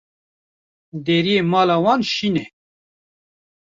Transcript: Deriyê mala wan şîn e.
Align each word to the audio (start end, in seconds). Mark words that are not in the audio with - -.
Deriyê 1.05 1.41
mala 1.51 1.77
wan 1.83 2.01
şîn 2.13 2.35
e. 2.43 2.45